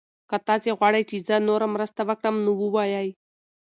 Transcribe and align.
که 0.29 0.37
تاسي 0.47 0.69
غواړئ 0.79 1.03
چې 1.09 1.17
زه 1.27 1.35
نوره 1.49 1.67
مرسته 1.75 2.01
وکړم 2.09 2.35
نو 2.45 2.51
ووایئ. 2.63 3.09